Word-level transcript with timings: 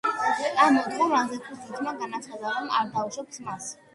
ამ 0.67 0.71
მოთხოვნაზე 0.77 1.37
თურქეთმა 1.49 1.93
განაცხადა, 2.03 2.57
რომ 2.57 2.73
არ 2.79 2.93
დაუშვებს 2.97 3.45
მას. 3.49 3.71